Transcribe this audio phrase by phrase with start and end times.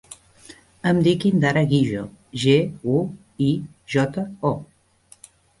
[0.91, 2.01] Em dic Indara Guijo:
[2.45, 2.57] ge,
[2.97, 2.99] u,
[3.51, 3.53] i,
[3.97, 5.33] jota, o.